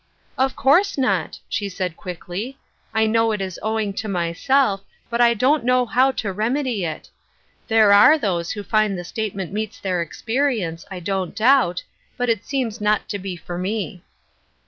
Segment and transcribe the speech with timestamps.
[0.45, 2.57] "Of course not," she said, quickly."
[2.91, 4.81] I know it is owing to myself,
[5.11, 7.07] but I don't know how to remedy it.
[7.67, 11.83] There are those who find the state ment meets their experience, I don't doubt,
[12.17, 14.01] but it seems not to be for me."